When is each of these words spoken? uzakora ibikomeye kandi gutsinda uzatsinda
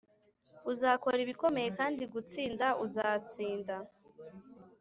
uzakora 0.71 1.17
ibikomeye 1.25 1.69
kandi 1.79 2.03
gutsinda 2.13 2.67
uzatsinda 2.85 3.75